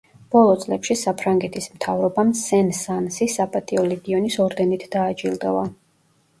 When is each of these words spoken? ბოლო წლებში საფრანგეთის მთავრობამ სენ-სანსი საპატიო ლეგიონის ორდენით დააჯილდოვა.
ბოლო 0.35 0.53
წლებში 0.61 0.95
საფრანგეთის 1.01 1.67
მთავრობამ 1.73 2.33
სენ-სანსი 2.41 3.29
საპატიო 3.37 3.87
ლეგიონის 3.95 4.41
ორდენით 4.49 4.91
დააჯილდოვა. 4.99 5.71